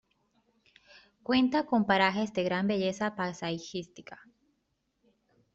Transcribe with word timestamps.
Cuenta 1.21 1.67
con 1.67 1.85
parajes 1.85 2.33
de 2.33 2.43
gran 2.43 2.65
belleza 2.65 3.15
paisajística. 3.15 4.19